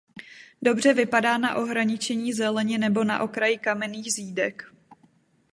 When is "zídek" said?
4.13-4.73